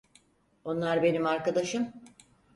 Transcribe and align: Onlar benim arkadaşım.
Onlar 0.63 1.03
benim 1.03 1.25
arkadaşım. 1.25 1.93